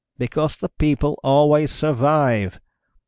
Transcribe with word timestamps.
"Because 0.17 0.55
the 0.55 0.69
people 0.79 1.19
always 1.23 1.69
survive. 1.71 2.59